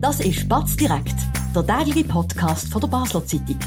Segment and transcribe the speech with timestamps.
[0.00, 1.14] Das ist Batz direkt,
[1.54, 3.58] der tägliche Podcast von der Basler Zeitung.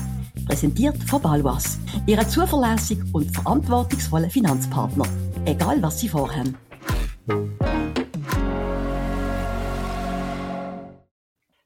[0.48, 5.06] Präsentiert von Balwas, Ihrem zuverlässigen und verantwortungsvollen Finanzpartner.
[5.46, 6.58] Egal was Sie vorhaben.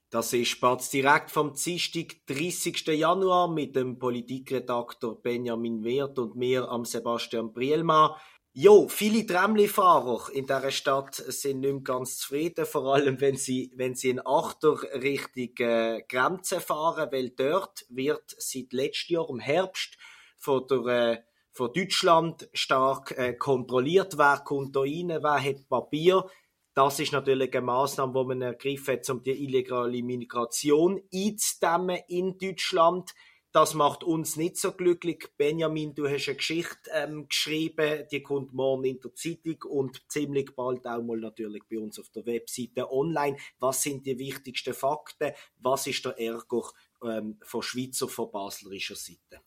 [0.10, 2.88] Das ist Spatz direkt vom Dienstag, 30.
[2.88, 8.12] Januar mit dem Politikredakteur Benjamin Wirth und mir, am Sebastian Brielmann.
[8.60, 13.72] Jo, viele Tramli-Fahrer in dieser Stadt sind nicht mehr ganz zufrieden, vor allem wenn sie,
[13.76, 19.38] wenn sie in Achter Richtung äh, Grenze fahren, weil dort wird seit letztem Jahr im
[19.38, 19.96] Herbst
[20.40, 21.18] von der äh,
[21.52, 26.26] von Deutschland stark äh, kontrolliert, wer kommt da rein, wer hat Papier.
[26.74, 32.40] Das ist natürlich eine Maßnahme, die man ergriffen hat, um die illegale Migration einzudämmen in
[32.40, 33.14] Deutschland.
[33.52, 35.26] Das macht uns nicht so glücklich.
[35.38, 40.54] Benjamin, du hast eine Geschichte ähm, geschrieben, die kommt morgen in der Zeitung und ziemlich
[40.56, 43.38] bald auch mal natürlich bei uns auf der Webseite online.
[43.60, 45.32] Was sind die wichtigsten Fakten?
[45.60, 46.64] Was ist der Ärger
[47.04, 49.42] ähm, von Schweizer, von baslerischer Seite?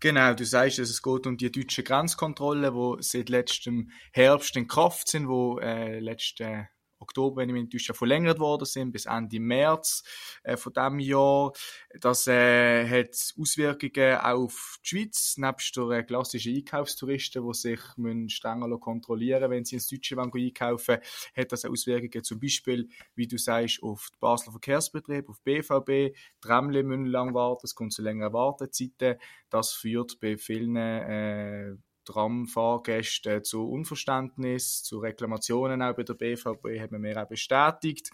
[0.00, 5.08] Genau, du sagst, es geht um die deutsche Grenzkontrolle, die seit letztem Herbst in Kraft
[5.08, 6.68] sind, wo äh, letzte
[7.04, 10.02] Oktober, wenn ich mich nicht verlängert worden sind, bis Ende März
[10.42, 11.52] äh, von diesem Jahr.
[12.00, 18.28] Das äh, hat Auswirkungen auf die Schweiz, nebst der äh, klassischen Einkaufstouristen, die sich müssen
[18.28, 20.98] strenger kontrollieren wenn sie ins Deutsche wollen, einkaufen
[21.36, 26.82] hat das Auswirkungen zum Beispiel, wie du sagst, auf den Basler Verkehrsbetrieb, auf BVB, Tramle
[26.82, 29.16] müssen lang warten, es kommt zu längeren Wartezeiten.
[29.50, 36.92] Das führt bei vielen äh, Tramfahrgäste zu Unverständnis, zu Reklamationen auch bei der BVB, hat
[36.92, 38.10] man mir auch bestätigt.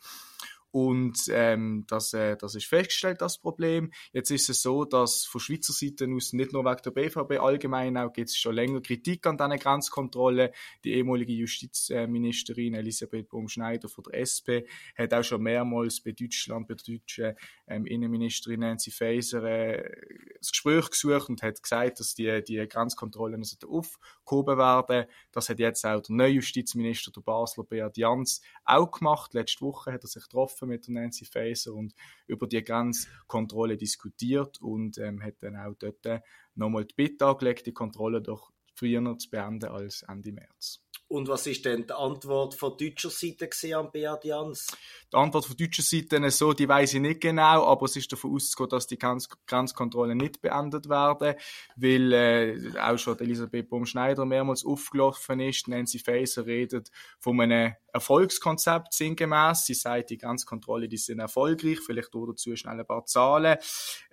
[0.73, 3.91] Und ähm, das, äh, das ist festgestellt, das Problem.
[4.13, 7.97] Jetzt ist es so, dass von Schweizer Seite aus nicht nur wegen der BVB allgemein
[7.97, 10.51] auch gibt es schon länger Kritik an diesen Grenzkontrollen.
[10.85, 14.63] Die ehemalige Justizministerin Elisabeth Baumschneider von der SP
[14.97, 17.35] hat auch schon mehrmals bei Deutschland, bei der deutschen
[17.67, 19.91] ähm, Innenministerin Nancy Faeser äh,
[20.39, 25.07] das Gespräch gesucht und hat gesagt, dass die, die Grenzkontrollen aufgehoben werden.
[25.33, 29.35] Das hat jetzt auch der neue Justizminister der Basler, Beat Jans, auch gemacht.
[29.35, 31.95] Letzte Woche hat er sich getroffen getroffen mit Nancy Faeser und
[32.27, 36.23] über die Grenzkontrolle diskutiert und ähm, hat dann auch dort
[36.55, 40.83] nochmal die Bitte angelegt, die Kontrolle doch früher zu beenden als Ende März.
[41.11, 44.69] Und was ist denn die Antwort von deutscher Seite an Beat Jans?
[45.13, 48.13] Die Antwort von deutscher Seite ist so, die weiß ich nicht genau, aber es ist
[48.13, 51.35] davon auszugehen, dass die Grenz Grenzkontrollen nicht beendet werden,
[51.75, 55.67] weil äh, auch schon Elisabeth Baumschneider mehrmals aufgelaufen ist.
[55.67, 59.67] Nancy Faeser redet von einem Erfolgskonzept sinngemäß.
[59.67, 63.59] Sie sagt, die Grenzkontrollen, die sind erfolgreich, vielleicht dazu schnell ein paar Zahlen.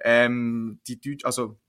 [0.03, 1.59] Ähm, die Deut also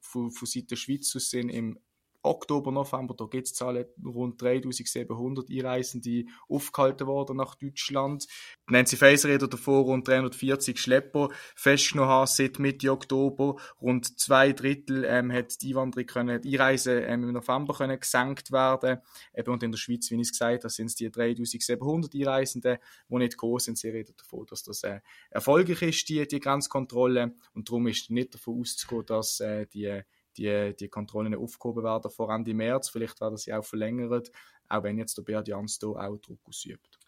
[0.00, 1.80] von, von Seite der Schweiz aus sind im
[2.22, 8.26] Oktober, November, da gibt es Zahlen rund 3700 Einreisende aufgehalten worden nach Deutschland.
[8.68, 13.56] Nancy Faeser redet davor, rund 340 Schlepper festgenommen haben seit Mitte Oktober.
[13.80, 18.52] Rund zwei Drittel ähm, hat die Einwanderung können, die Einreise ähm, im November können gesenkt
[18.52, 18.98] werden.
[19.34, 22.78] Eben, und in der Schweiz, wie ich es gesagt habe, sind es die 3700 Einreisenden,
[23.08, 23.78] die nicht gekommen sind.
[23.78, 25.00] Sie reden davon, dass das äh,
[25.30, 27.34] erfolgreich ist, die, die Grenzkontrolle.
[27.52, 30.02] Und darum ist nicht davon auszugehen, dass äh, die
[30.36, 32.88] die, die Kontrollen aufgehoben werden vor Ende März.
[32.88, 34.30] Vielleicht werden sie auch verlängert,
[34.68, 36.98] auch wenn jetzt der Beat Jans da auch Druck ausübt.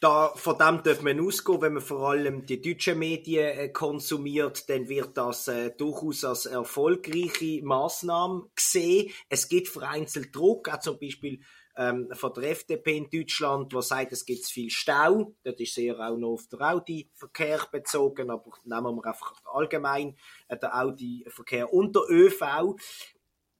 [0.00, 4.68] Da, von dem darf man ausgehen, wenn man vor allem die deutschen Medien äh, konsumiert,
[4.68, 9.12] dann wird das äh, durchaus als erfolgreiche Maßnahme gesehen.
[9.28, 11.38] Es gibt vereinzelt Druck, auch zum Beispiel
[11.76, 15.34] ähm, von der FDP in Deutschland, die sagt, es gibt viel Stau.
[15.42, 20.16] Das ist sehr auch noch auf den Audi-Verkehr bezogen, aber nehmen wir einfach allgemein
[20.48, 22.76] äh, den Audi-Verkehr und der ÖV.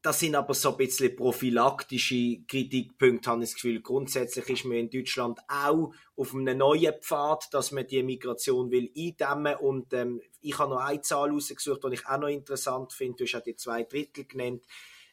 [0.03, 3.81] Das sind aber so ein bisschen prophylaktische Kritikpunkte, habe ich das Gefühl.
[3.81, 8.91] Grundsätzlich ist man in Deutschland auch auf einem neuen Pfad, dass man die Migration will
[8.97, 13.19] eindämmen und ähm, ich habe noch eine Zahl rausgesucht, die ich auch noch interessant finde.
[13.19, 14.65] Du hast ja die zwei Drittel genannt.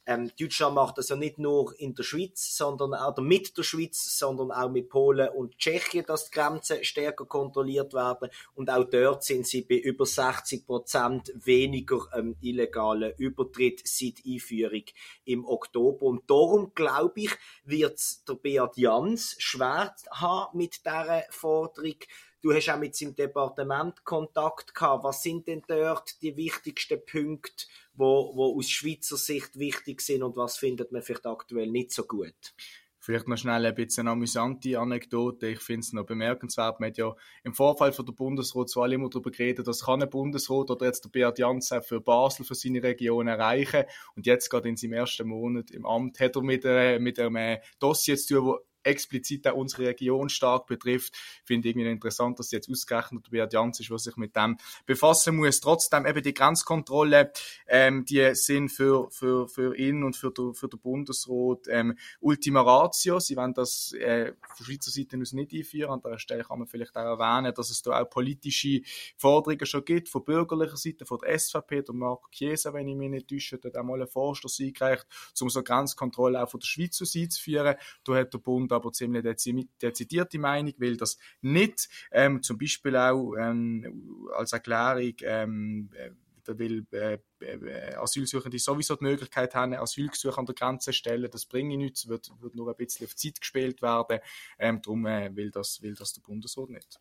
[0.10, 4.18] Ähm, Deutschland macht das ja nicht nur in der Schweiz, sondern auch mit der Schweiz,
[4.18, 8.32] sondern auch mit Polen und Tschechien, dass die Grenzen stärker kontrolliert werden.
[8.56, 14.86] Und auch dort sind sie bei über 60 Prozent weniger ähm, illegalen Übertritt seit Einführung
[15.26, 16.08] im Oktober.
[16.08, 17.32] Und darum, glaube ich,
[17.64, 21.98] wird der Beat Jans schwer haben mit dieser Forderung.
[22.42, 25.04] Du hast auch mit seinem Departement Kontakt gehabt.
[25.04, 27.66] Was sind denn dort die wichtigsten Punkte,
[28.00, 32.04] wo, wo aus Schweizer Sicht wichtig sind und was findet man vielleicht aktuell nicht so
[32.04, 32.56] gut?
[33.02, 35.48] Vielleicht noch schnell ein bisschen eine amüsante Anekdote.
[35.48, 36.80] Ich finde es noch bemerkenswert.
[36.80, 40.10] Man hat ja im Vorfall von der Bundesrat zwar immer darüber geredet, dass kann ein
[40.10, 43.86] Bundesrat oder jetzt der Beat Jans auch für Basel, für seine Region erreichen.
[44.16, 47.60] Und jetzt gerade in seinem ersten Monat im Amt hat er mit, äh, mit einem
[47.80, 51.16] Dossier zu tun, explizit auch unsere Region stark betrifft.
[51.44, 55.36] Finde ich irgendwie interessant, dass jetzt ausgerechnet Beat Jans ist, was sich mit dem befassen
[55.36, 55.60] muss.
[55.60, 57.32] Trotzdem eben die Grenzkontrolle,
[57.68, 62.62] ähm, die sind für, für, für ihn und für, der, für den Bundesrat ähm, Ultima
[62.62, 63.20] Ratio.
[63.20, 65.92] Sie wollen das äh, von Schweizer Seite aus nicht einführen.
[65.92, 68.82] An der Stelle kann man vielleicht auch erwähnen, dass es da auch politische
[69.18, 73.10] Forderungen schon gibt, von bürgerlicher Seite, von der SVP, der Marco Chiesa, wenn ich mich
[73.10, 75.06] nicht täusche, hat auch mal einen Vorstoß eingereicht,
[75.42, 77.76] um so Grenzkontrolle auch von der Schweiz aus einzuführen.
[78.04, 83.36] Da hat der Bund aber ziemlich dezidierte Meinung, weil das nicht ähm, zum Beispiel auch
[83.38, 86.12] ähm, als Erklärung ähm, äh,
[86.58, 91.30] weil äh, äh, Asylsuchende sowieso die Möglichkeit haben, Asylgesuche an der Grenze zu stellen.
[91.30, 94.20] Das bringe nichts, wird, wird nur ein bisschen auf Zeit gespielt werden.
[94.58, 97.00] Ähm, darum äh, will, das, will das der Bundesrat nicht.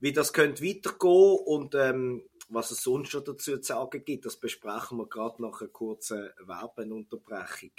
[0.00, 4.36] Wie das könnte weitergehen und ähm, was es sonst schon dazu zu sagen gibt, das
[4.36, 7.72] besprechen wir gerade nach einer kurzen Werbenunterbrechung.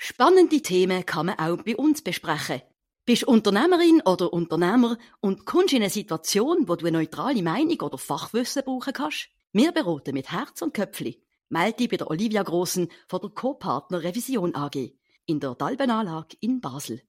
[0.00, 2.62] Spannende Themen kann man auch bei uns besprechen.
[3.04, 7.98] Bist Unternehmerin oder Unternehmer und kommst in eine Situation, wo du eine neutrale Meinung oder
[7.98, 9.28] Fachwissen brauchen kannst?
[9.52, 11.20] Wir beraten mit Herz und Köpfli.
[11.48, 14.92] Melde dich bei der Olivia Grossen von der Co-Partner Revision AG
[15.26, 17.02] in der Dalbenanlage in Basel.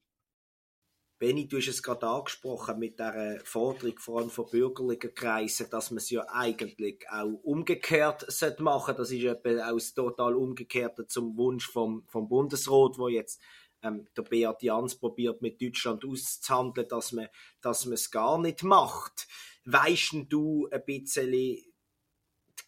[1.20, 5.90] Benni, du hast es gerade angesprochen mit der Forderung vor allem von bürgerlichen Kreisen, dass
[5.90, 8.26] man es ja eigentlich auch umgekehrt
[8.58, 9.02] machen sollte.
[9.02, 13.38] Das ist etwa auch total Umgekehrte zum Wunsch vom, vom Bundesrat, wo jetzt
[13.82, 17.28] ähm, der Beat Jans probiert mit Deutschland auszuhandeln, dass man,
[17.60, 19.28] dass man es gar nicht macht.
[19.66, 21.58] Weißt du ein bisschen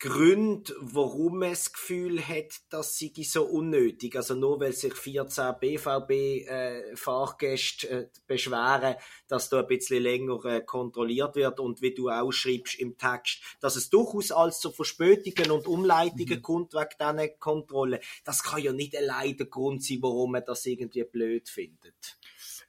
[0.02, 4.16] Gründe, warum man das Gefühl hat, dass sie so unnötig.
[4.16, 8.96] Also nur weil sich 14 BVB-Fahrgäste äh, äh, beschweren,
[9.28, 13.42] dass da ein bisschen länger äh, kontrolliert wird und wie du auch schreibst im Text,
[13.60, 16.42] dass es durchaus als zu Verspätungen und Umleitungen mhm.
[16.42, 18.00] kommt wegen dieser Kontrolle.
[18.24, 22.18] Das kann ja nicht allein der Grund sein, warum man das irgendwie blöd findet.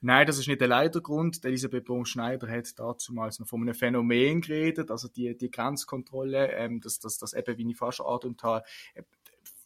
[0.06, 1.42] Nein, das ist nicht der Leidergrund.
[1.46, 6.82] Elisabeth Baum-Schneider hat dazu mal noch von einem Phänomen geredet, also die, die Grenzkontrolle, ähm,
[6.82, 9.02] dass das, das eben, wie ich fast angedeutet habe, äh,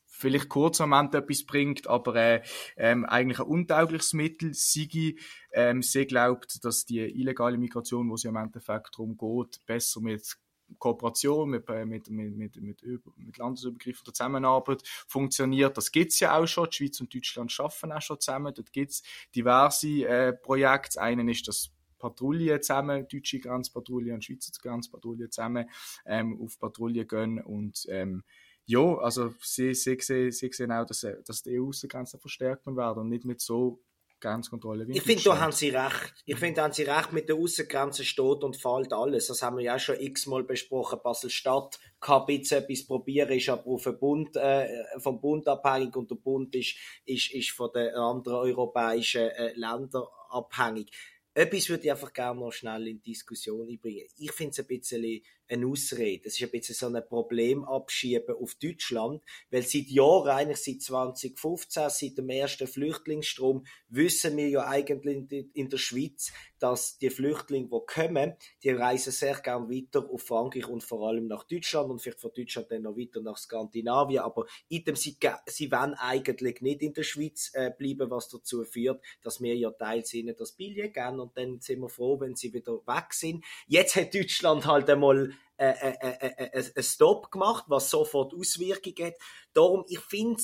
[0.06, 2.42] vielleicht kurz am Moment etwas bringt, aber äh,
[2.76, 4.54] ähm, eigentlich ein untaugliches Mittel.
[4.54, 5.18] Sigi
[5.50, 10.38] ähm, sie glaubt, dass die illegale Migration, wo ja im Endeffekt darum geht, besser mit
[10.78, 12.82] Kooperation mit, äh, mit, mit, mit, mit,
[13.16, 15.76] mit landesübergreifender Zusammenarbeit funktioniert.
[15.76, 16.68] Das gibt es ja auch schon.
[16.70, 18.52] Die Schweiz und Deutschland arbeiten auch schon zusammen.
[18.54, 19.02] Dort gibt es
[19.34, 21.00] diverse äh, Projekte.
[21.00, 25.68] Einen ist das Patrouille zusammen, deutsche Grenzpatrouille und Schweizer Grenzpatrouille zusammen
[26.06, 28.22] ähm, auf Patrouille gehen und ähm,
[28.66, 33.08] ja, also sie, sie, sie, sie sehen auch, dass, dass die EU-Außengrenzen verstärkt werden und
[33.08, 33.80] nicht mit so
[34.20, 34.86] Grenzkontrolle.
[34.88, 36.14] Ich finde, da haben Sie recht.
[36.24, 39.28] Ich finde, da haben Sie recht, mit der Außengrenze steht und fällt alles.
[39.28, 41.00] Das haben wir ja auch schon x-mal besprochen.
[41.02, 44.68] Basel-Stadt kann jetzt etwas probieren, ist aber auf Bund, äh,
[44.98, 50.04] vom Bund abhängig und der Bund ist, ist, ist von den anderen europäischen äh, Ländern
[50.30, 50.90] abhängig.
[51.38, 54.08] Etwas würde ich einfach gerne noch schnell in Diskussion bringen.
[54.16, 56.26] Ich finde es ein bisschen eine Ausrede.
[56.26, 60.82] Es ist ein bisschen so ein Problem abschieben auf Deutschland, weil seit Jahren, eigentlich seit
[60.82, 67.68] 2015, seit dem ersten Flüchtlingsstrom, wissen wir ja eigentlich in der Schweiz, dass die Flüchtlinge,
[67.68, 72.00] die kommen, die reisen sehr gern weiter auf Frankreich und vor allem nach Deutschland und
[72.00, 75.16] vielleicht von Deutschland dann noch weiter nach Skandinavien, aber in dem sie,
[75.46, 79.70] sie wollen eigentlich nicht in der Schweiz äh, bleiben, was dazu führt, dass wir ja
[79.70, 83.44] teils ihnen das Billett geben und dann sind wir froh, wenn sie wieder weg sind.
[83.66, 89.14] Jetzt hat Deutschland halt einmal äh, äh, äh, äh, Stop gemacht, was sofort Auswirkungen hat.
[89.52, 90.40] Darum, ich finde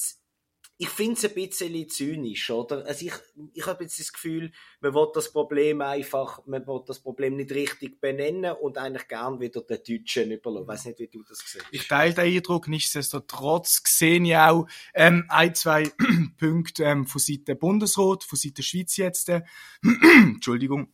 [0.77, 2.85] ich finde es ein bisschen zynisch, oder?
[2.87, 3.13] Also ich,
[3.53, 4.51] ich habe jetzt das Gefühl,
[4.81, 9.39] man will das Problem einfach, man will das Problem nicht richtig benennen und eigentlich gern
[9.39, 10.63] wieder den Deutschen überlassen.
[10.63, 11.65] Ich weiß nicht, wie du das siehst.
[11.71, 15.85] Ich teile den Eindruck, nichtsdestotrotz sehe ich auch ähm, ein, zwei
[16.39, 19.29] Punkte ähm, von Seiten Bundesrat, von Seiten Schweiz jetzt.
[19.29, 19.43] Äh,
[19.83, 20.93] Entschuldigung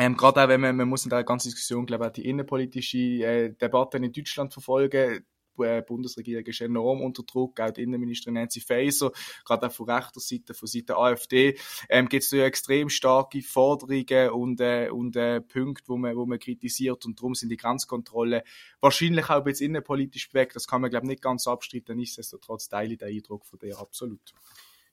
[0.00, 2.98] ähm, Gerade auch, wenn man, man muss in der ganzen Diskussion, glaube ich, die innenpolitische
[2.98, 5.26] äh, Debatte in Deutschland verfolgen.
[5.58, 9.10] Die äh, Bundesregierung ist enorm unter Druck, auch die Innenministerin Nancy Faeser,
[9.44, 14.30] gerade auch von rechter Seite, von Seite AfD, ähm, gibt es ja extrem starke Forderungen
[14.30, 18.42] und, äh, und äh, Punkte, wo man, wo man kritisiert und darum sind die Grenzkontrollen
[18.80, 20.56] wahrscheinlich auch bisschen innenpolitisch bewegt.
[20.56, 21.96] Das kann man, glaube ich, nicht ganz abstreiten.
[21.96, 24.20] Nichtsdestotrotz teile ich den Eindruck von der absolut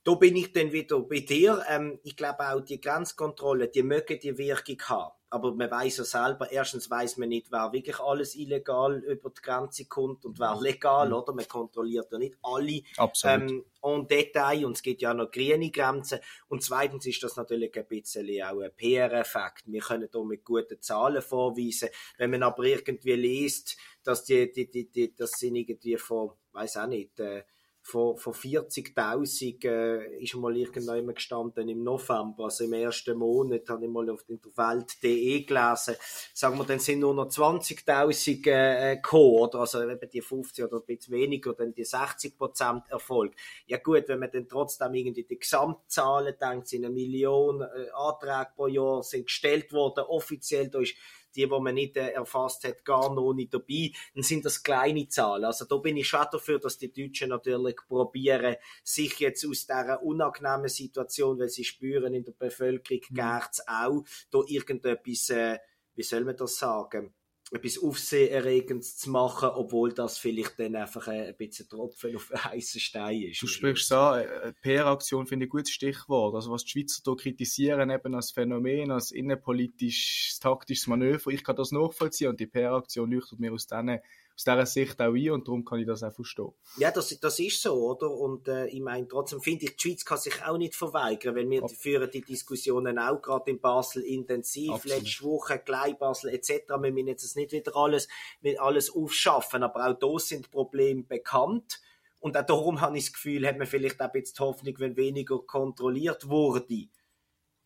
[0.05, 1.65] da bin ich dann wieder bei dir.
[1.67, 5.11] Ähm, ich glaube auch, die Grenzkontrolle, die mögen die Wirkung haben.
[5.31, 9.41] Aber man weiß ja selber, erstens weiß man nicht, wer wirklich alles illegal über die
[9.41, 11.13] Grenze kommt und wer legal, mhm.
[11.15, 11.33] oder?
[11.33, 13.51] Man kontrolliert ja nicht alle Absolut.
[13.51, 16.19] ähm, en Detail und es gibt ja noch grüne Grenzen.
[16.49, 19.63] Und zweitens ist das natürlich ein bisschen auch ein PR-Effekt.
[19.65, 21.89] Wir können da mit guten Zahlen vorweisen.
[22.17, 26.77] Wenn man aber irgendwie liest, dass die, die, die, die das sind irgendwie von, weiß
[26.77, 27.43] auch nicht, äh,
[27.85, 33.85] von, von 40.000 äh, ist mal irgendwann gestanden im November, also im ersten Monat, habe
[33.85, 35.95] ich mal auf der Welt.de gelesen.
[36.33, 39.59] Sagen wir, dann sind nur noch 20.000 äh, gekommen, oder?
[39.59, 43.35] Also eben die 50 oder ein bisschen weniger, dann die 60 Prozent Erfolg.
[43.67, 48.49] Ja gut, wenn man dann trotzdem irgendwie die Gesamtzahlen denkt, sind eine Million äh, Anträge
[48.55, 50.95] pro Jahr sind gestellt worden, offiziell, da ist
[51.35, 55.07] die, die man nicht äh, erfasst hat, gar noch nicht dabei, dann sind das kleine
[55.07, 55.45] Zahlen.
[55.45, 60.01] Also da bin ich schon dafür, dass die Deutschen natürlich probieren, sich jetzt aus dieser
[60.03, 63.15] unangenehmen Situation, weil sie spüren in der Bevölkerung, mhm.
[63.15, 65.59] gärt's auch, da irgendetwas, äh,
[65.95, 67.13] wie soll man das sagen,
[67.55, 72.81] etwas Aufsehenerregendes zu machen, obwohl das vielleicht dann einfach ein bisschen Tropfen auf einen heißen
[72.81, 73.41] Stein ist.
[73.41, 76.35] Du sprichst so, eine PR-Aktion finde ich ein gutes Stichwort.
[76.35, 81.55] Also was die Schweizer hier kritisieren, eben als Phänomen, als innenpolitisches, taktisches Manöver, ich kann
[81.55, 83.99] das nachvollziehen und die PR-Aktion leuchtet mir aus diesen
[84.35, 86.51] aus dieser Sicht auch ein und darum kann ich das auch verstehen.
[86.77, 88.11] Ja, das, das ist so, oder?
[88.11, 91.49] Und äh, ich meine, trotzdem finde ich, die Schweiz kann sich auch nicht verweigern, weil
[91.49, 94.97] wir Ab führen die Diskussionen auch gerade in Basel intensiv, Absolut.
[94.97, 96.67] letzte Woche gleich Basel etc.
[96.67, 98.09] Wir müssen jetzt nicht wieder alles,
[98.57, 101.79] alles aufschaffen, aber auch da sind Probleme bekannt.
[102.19, 104.97] Und auch darum habe ich das Gefühl, hat man vielleicht auch jetzt die Hoffnung, wenn
[104.97, 106.89] weniger kontrolliert wurde,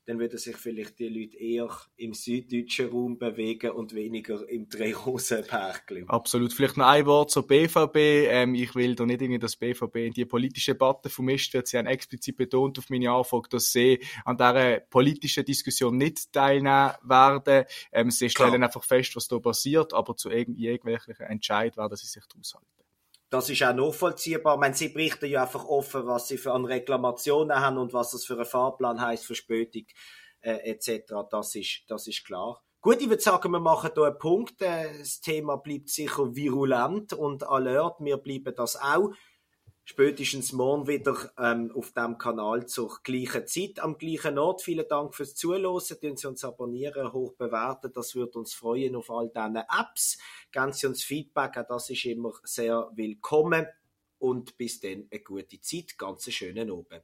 [0.09, 6.05] dann würden sich vielleicht die Leute eher im süddeutschen Raum bewegen und weniger im Drehhosenpärkli.
[6.07, 6.51] Absolut.
[6.51, 7.95] Vielleicht noch ein Wort zur BVB.
[7.95, 11.67] Ähm, ich will da nicht irgendwie, dass BVB in die politische Debatte vermischt wird.
[11.67, 16.93] Sie haben explizit betont auf meine Anfrage, dass sie an dieser politischen Diskussion nicht teilnehmen
[17.03, 17.65] werden.
[17.91, 18.63] Ähm, sie stellen Klar.
[18.63, 22.88] einfach fest, was da passiert, aber zu irgendwelchen Entscheid werden sie sich daraus halten.
[23.29, 24.55] Das ist auch nachvollziehbar.
[24.55, 28.11] Ich meine, sie berichten ja einfach offen, was sie für an Reklamationen haben und was
[28.11, 29.85] das für ein Fahrplan heißt, Verspätung
[30.41, 31.13] äh, etc.
[31.29, 32.63] Das ist, das ist klar.
[32.81, 34.61] Gut, ich würde sagen, wir machen hier einen Punkt.
[34.61, 37.97] Äh, das Thema bleibt sicher virulent und alert.
[37.99, 39.11] Wir bleiben das auch
[39.89, 44.61] spätestens morgen wieder ähm, auf dem Kanal zur gleichen Zeit, am gleichen Ort.
[44.61, 45.81] Vielen Dank fürs Zuhören.
[45.99, 47.91] Tun Sie uns abonnieren, hoch bewerten.
[47.91, 50.19] Das würde uns freuen auf all diesen Apps.
[50.51, 53.65] Geben Sie uns Feedback, auch das ist immer sehr willkommen.
[54.19, 55.97] Und bis dann eine gute Zeit.
[55.97, 57.03] Ganz schönen Abend.